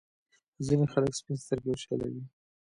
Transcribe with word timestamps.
ځينې 0.65 0.85
خلک 0.93 1.13
سپين 1.19 1.37
سترګي 1.43 1.69
او 1.71 1.77
شله 1.83 2.07
وي. 2.11 2.23